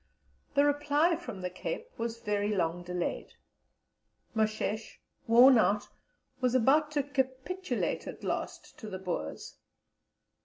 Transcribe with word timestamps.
The 0.55 0.65
reply 0.65 1.15
from 1.15 1.41
the 1.41 1.51
Cape 1.51 1.91
was 1.95 2.17
very 2.21 2.55
long 2.55 2.81
delayed. 2.81 3.35
Moshesh, 4.33 4.99
worn 5.27 5.59
out, 5.59 5.89
was 6.39 6.55
about 6.55 6.89
to 6.93 7.03
capitulate 7.03 8.07
at 8.07 8.23
last 8.23 8.79
to 8.79 8.89
the 8.89 8.97
Boers. 8.97 9.57